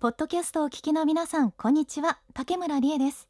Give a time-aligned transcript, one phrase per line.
[0.00, 2.20] ポッドキャストをお聞きの皆さんこんにちは。
[2.32, 3.26] 竹村理恵です。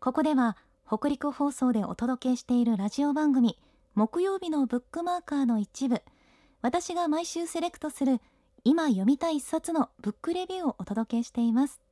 [0.00, 0.56] ここでは
[0.88, 3.58] 北陸放送でお届けしているラジオ番組
[3.94, 6.00] 木曜日のブックマーカーの一部。
[6.62, 8.22] 私が毎週セレクトする
[8.64, 11.82] 今読みたい一冊のブックレビューをお届けしています。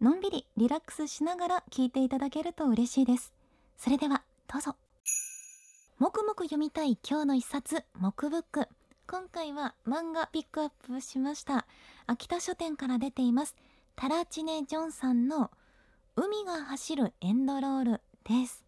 [0.00, 3.32] のんびりリラックスしながら聞いていただけると嬉しいです。
[3.78, 4.74] それではどうぞ。
[6.00, 8.66] もくもく読みたい今日の一冊木ブック。
[9.10, 11.66] 今回は漫画ピックアップしました。
[12.06, 13.56] 秋田書店から出ています。
[13.96, 15.50] タラチネ・ジョンさんの
[16.14, 18.64] 海が走るエンドロールです。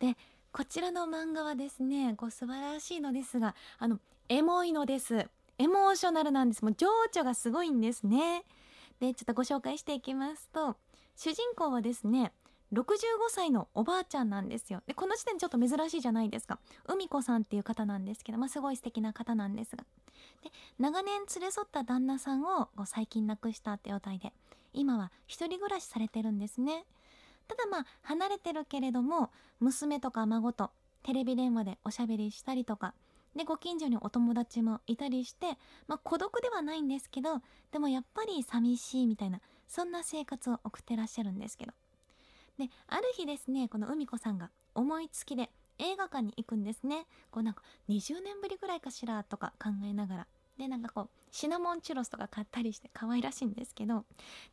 [0.00, 0.16] で
[0.50, 5.28] こちらの漫画はですねこう素晴らしいのですがあのエモいのです。
[5.58, 6.64] エモーショナルなんです。
[6.64, 8.42] もう情緒がすごいんですね。
[8.98, 10.76] でちょっとご紹介していきますと
[11.14, 12.32] 主人公はですね
[12.72, 12.84] 65
[13.30, 14.82] 歳のおばあちゃんなんですよ。
[14.86, 16.58] でこの時点ちょっと珍しいじゃないですか。
[16.86, 19.84] 海子さんっていう方なんですけど、まあ、すごい素敵な方なんですが。
[20.42, 24.32] で長年連れ添った旦那さんを最近亡くしたって状態で
[24.72, 26.84] 今は一人暮らしされてるんですね。
[27.46, 29.30] ただまあ離れてるけれども
[29.60, 30.70] 娘とか孫と
[31.02, 32.92] テレビ電話でおしゃべりしたりとか
[33.34, 37.40] でご近所にお友達もいたりして、まあ、孤独ではないんですけど
[37.72, 41.72] でもやっぱり寂しいみたいなそんな生活を送ってらっしゃるんですけど。
[42.58, 47.06] である日ですねこの海子さんが思いつきで映画館に行くんですね。
[47.30, 50.26] こうなんか20年ぶりぐらいかしらとか考えながら。
[50.58, 54.04] でなんかこうシナモンチュロスとか買ったりして可愛らしいんですけど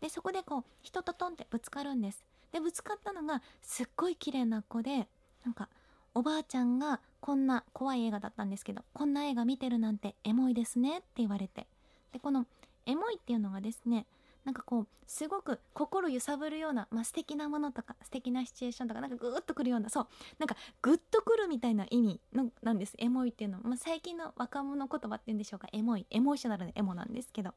[0.02, 2.24] でそこでこう人とトンってぶつかるんです。
[2.52, 5.08] でぶつかったのがすっごい綺麗な子で
[5.44, 5.68] なんか
[6.14, 11.66] おばあちゃんがこんな怖い映画だったんですけどこんな映画見てるなんてエモいですねって言われて。
[12.14, 12.46] でこの
[12.86, 14.06] エモいっていうのがですね
[14.46, 20.08] なんかこうすごく心揺さぶるような、まあ、素敵なものとか素敵なシチュエーションとかなんかグーッとくるようなそう
[20.40, 22.94] なんかグッとくるみたいな意味のなんです。
[22.98, 25.68] エモいっていうのは、まあ、最近の若者言葉っていうんでしょうか。
[25.74, 26.06] エモい。
[26.10, 27.54] エモーショナルなエモなんですけど。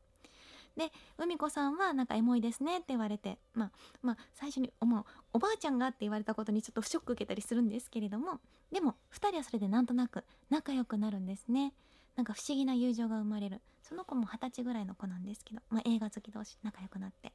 [0.77, 8.39] で海子さんはなんかエモいですねって言われてまあまあ最初に思うおばあちゃんがって言われたことにちょっとショック受けたりするんですけれども
[8.71, 11.73] でも2人はそれでなんとなく仲良くなるんですね。
[12.19, 13.61] なんか不思議な友情が生まれる。
[13.81, 17.33] その子も二十歳ぐらいの子なんですけど、まあ、映画好き同士仲良くなって。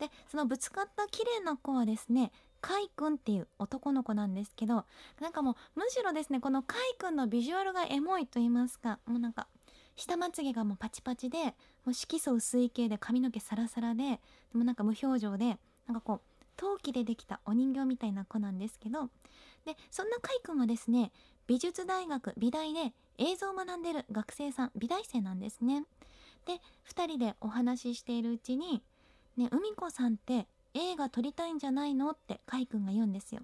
[0.00, 4.84] でそのぶつかった綺麗な子はですねカイ君っていう男の子なんですけど
[5.20, 9.46] なんかもうむしろですねこのカイ君のビジュアルがエモいと言いますかもうなんか
[9.96, 11.52] 下まつげがもうパチパチでも
[11.88, 14.20] う色素薄い系で髪の毛サラサラでで
[14.54, 16.20] もなんか無表情でなんかこう
[16.60, 19.06] 陶器でできたお人形みたいな子なんですけど
[19.64, 21.10] でそんなカイ君はですね
[21.46, 25.84] 美術大学美大で映像を学んでる学生さん美大生なんですね
[26.44, 26.60] で
[26.94, 28.82] 2人でお話ししているうちに
[29.38, 33.40] 「ね海子さんって映画撮りたいんじゃないの?」ってカイ君が言うんですよ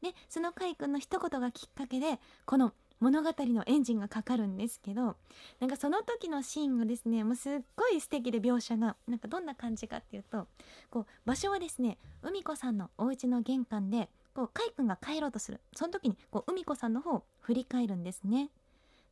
[0.00, 5.16] でそのカイ君の一言がきっかけでこの物語のエンジンがかかるんですけど
[5.60, 10.46] なんかその時のシーンがですねもうすっごい素敵で描写がなんかどんな感じかっていうと
[10.90, 15.60] こう場所はですね海子さんのお家の玄関でこうカイ君が帰ろうとする。
[15.76, 18.48] その時にこう海子さんの方を振り返るんですね。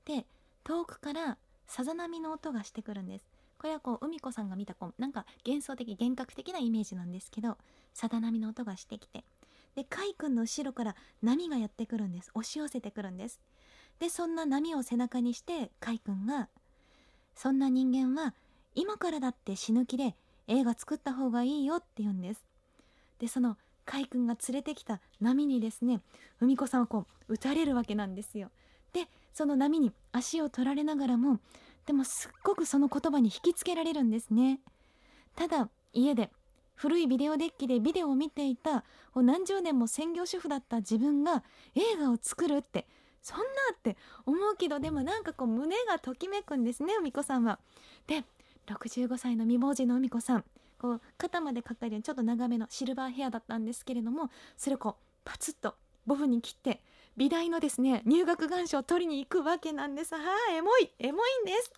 [0.05, 0.27] で
[0.65, 3.27] 遠くからさざ波の音がしてくるんです。
[3.59, 7.57] これはこう海子さんが見たこうなんか幻想的幻覚的なイメージなんですけど
[7.95, 9.25] さだ波の音がしてきて。
[9.75, 12.31] でカイ君の後ろから波がやってくるんです。
[12.35, 13.41] 押し寄せてくるんです。
[14.03, 16.49] でそんな波を背中にしてカイ君が
[17.37, 18.35] 「そんな人間は
[18.75, 20.17] 今からだって死ぬ気で
[20.49, 22.45] 映画作った方がいいよ」って言うんです。
[23.21, 26.01] でそのカイ君が連れてきた波にですね
[26.41, 28.51] 海子さんはこう打たれるわけなんですよ。
[28.93, 31.39] でその波に足を取られながらも
[31.87, 34.59] でもすっごくその言葉に引きつけられるんですね。
[35.37, 36.33] ただ家で
[36.75, 38.85] 古いビデオデッキでビデオを見ていた
[39.15, 41.45] 何十年も専業主婦だった自分が
[41.77, 42.89] 映画を作るって
[43.23, 43.97] そんなって
[44.27, 47.59] 思うけどでもなんかこう胸がときめくんですね海子さんは。
[48.07, 48.25] で
[48.67, 50.45] 65歳の未亡人の海子さん。
[50.79, 56.81] こう肩までかかるようにちょっと長めのシルバーヘアだったんですけれどもそれをこうパツッとボブに切って
[57.17, 60.15] 美大のですね入学願書を取りに行くわけなんです。
[60.17, 61.73] はいエモいエモいんです。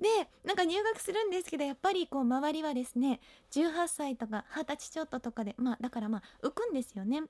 [0.00, 3.18] でなんか入学するんですけどやっぱりこう周りはですね
[3.50, 7.22] 18歳とか20歳ちょっととかでまあだからまあ浮くんですよね。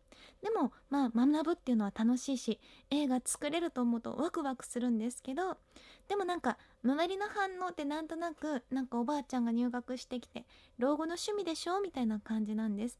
[0.42, 2.60] でもまあ学ぶっていうのは楽しいし
[2.90, 5.56] 映画作れると思うとワクワクするんですけど
[6.08, 10.44] でもなんか周りの反応ってなんとなくなんかおばあちゃんが入学してきて
[10.78, 11.80] 老後の趣味でしょ？
[11.80, 12.98] みたいな感じなんです。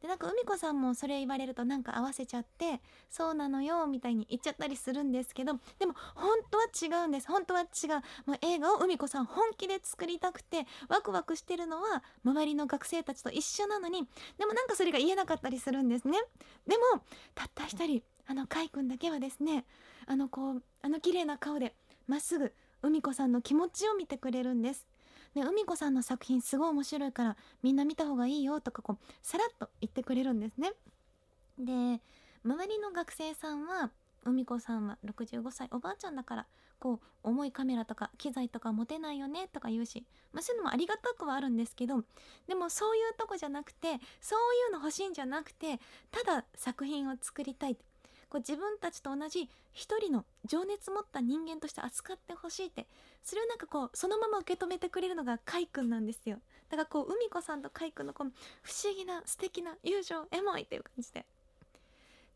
[0.00, 2.80] でなんか海子さんもそれ言われるとなんか合わせちゃって
[3.10, 7.28] そうなのよみたいに言っちゃったりするんですけどでも本当は違うんです。
[7.28, 7.68] 本当は違う。
[8.26, 14.06] もう映画を海子さん本気で作りたくてワクワクしてるのは周りの学生たちと一緒なのに
[14.38, 16.18] でもなんかそれが言えなかったりするんですね。
[16.66, 17.02] でも
[17.34, 19.64] たった一人あのカイ君だけはですね
[20.06, 21.74] あのこうあの綺麗な顔で
[22.06, 22.52] まっすぐ
[22.82, 24.86] 海子さんの気持ちを見てくれるんです。
[25.34, 30.72] ね、海子さんの作品すごい面白いからみんな見た方がいいよとかこうさらっと言ってくれるんですね。
[31.58, 32.00] で
[32.44, 33.90] 周りの学生さんは
[34.24, 36.46] 海子さんは65歳おばあちゃんだから
[36.78, 42.02] こう重いカメラとか機材とか持てないよねとか言うし、まあ、そういうのもありがたくはあるんですけど
[42.48, 43.88] でもそういうとこじゃなくて
[44.20, 44.38] そう
[44.68, 45.78] いうの欲しいんじゃなくて
[46.10, 47.76] ただ作品を作りたい。
[48.30, 52.86] こう自分たちと同じ一人の情熱持った人間として扱ってほしいって
[53.22, 56.38] それをなんかこうそのまま受け止めてくれるのがカイ君なんですよ。
[56.70, 58.30] だからこう海子さんとカイ君のこの
[58.62, 61.26] 不思議な素敵な友情エモいっていう感じで。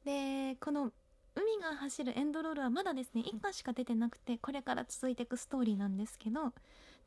[0.05, 0.93] でこの
[1.37, 6.53] 海が走るエンドロールはまだですね1巻しか出てなくてこれから続いていくストーリーなんですけど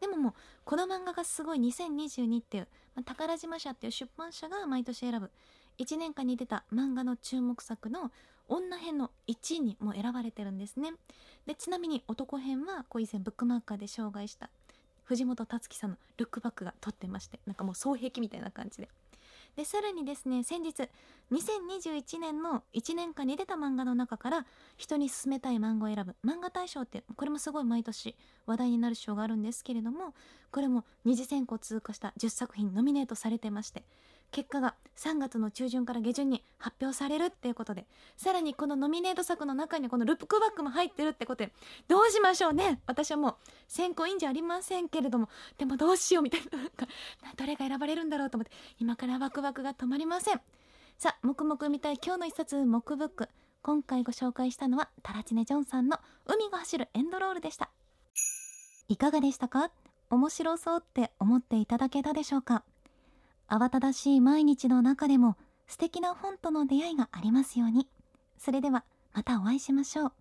[0.02, 0.34] でももう
[0.66, 5.32] この漫画がすごい2022っていう、まあ、宝島社っていう出版社が毎年選ぶ
[5.80, 8.12] 1年間に出た漫画の注目作の
[8.48, 10.94] 女編の1位にも選ばれてるんですね。
[11.46, 14.50] でちなみに男編はこう以前ブックマーカーで紹介した
[15.04, 18.90] 藤本達樹さんのルックバックが撮ってましてなんかもう双璧みたいな感じで。
[19.58, 20.88] でさらにですね先日
[21.32, 24.46] 2021年の1年間に出た漫画の中から
[24.78, 28.16] 人に勧めたい漫画を選ぶ漫画大賞ってこれもすごい毎年
[28.46, 30.14] 話題になる賞があるんですけれども
[30.52, 33.84] これも二次選考通過した10作品ノミネートされてまして
[34.32, 37.86] 結果が3月の中旬から下旬に発表されるっていうことで
[38.18, 41.54] さらにこのノミネート作の中にこのルックバックも入ってるってことで
[41.88, 42.82] どうしましょうね。
[42.88, 43.36] 私はもう
[43.68, 46.88] 選考委員じゃありませんけれどもでもどうしようみたいななんか
[47.36, 50.42] どれが選ばれるんだろうと思って今からワクワクが止まりません。
[50.98, 53.30] さあ黙々見たい今日の一冊木ブック
[53.62, 57.70] 今回ご紹介したのはタラチネジョンさんの海が走るエンドロールでした。
[58.90, 59.72] いかがでしたか？
[60.10, 62.64] 面白そうって思っていただけたでしょうか？
[63.50, 67.88] 慌ただしい毎日の中でも素敵な本との出会いがありますように。
[68.38, 68.84] それでは
[69.14, 70.12] またお会いしましょう。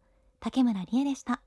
[0.41, 1.41] 竹村理恵でした。